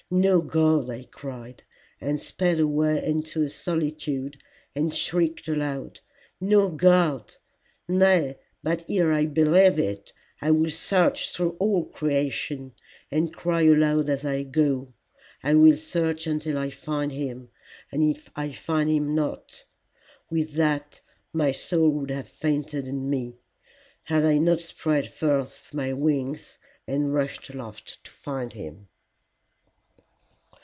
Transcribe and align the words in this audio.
No 0.13 0.41
God! 0.41 0.89
I 0.89 1.05
cried, 1.09 1.63
and 2.01 2.19
sped 2.19 2.59
away 2.59 3.01
into 3.01 3.43
a 3.43 3.49
solitude 3.49 4.43
and 4.75 4.93
shrieked 4.93 5.47
aloud, 5.47 6.01
No 6.41 6.69
God! 6.69 7.35
Nay, 7.87 8.37
but 8.61 8.83
ere 8.89 9.13
I 9.13 9.25
believe 9.27 9.79
it, 9.79 10.11
I 10.41 10.51
will 10.51 10.69
search 10.69 11.31
through 11.33 11.51
all 11.59 11.85
creation, 11.85 12.73
and 13.09 13.33
cry 13.33 13.61
aloud 13.61 14.09
as 14.09 14.25
I 14.25 14.43
go. 14.43 14.91
I 15.45 15.53
will 15.53 15.77
search 15.77 16.27
until 16.27 16.57
I 16.57 16.71
find 16.71 17.13
him, 17.13 17.47
and 17.89 18.03
if 18.03 18.29
I 18.35 18.51
find 18.51 18.89
him 18.89 19.15
not,. 19.15 19.63
With 20.29 20.55
that 20.55 20.99
my 21.31 21.53
soul 21.53 21.87
would 21.87 22.11
have 22.11 22.27
fainted 22.27 22.85
in 22.85 23.09
me, 23.09 23.37
had 24.03 24.25
I 24.25 24.39
not 24.39 24.59
spread 24.59 25.07
forth 25.07 25.73
my 25.73 25.93
wings 25.93 26.57
and 26.85 27.13
rushed 27.13 27.49
aloft 27.49 28.03
to 28.03 28.11
find 28.11 28.51
him. 28.51 28.89